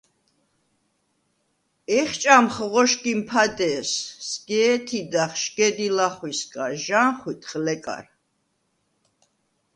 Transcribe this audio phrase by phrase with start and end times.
[1.99, 3.91] ეხჭამხ ღოშგიმ ფადე̄ს,
[4.29, 8.05] სგ’ე̄თი̄დახ შგედი ლახვისგა, ჟანხვიტხ ლეკარ.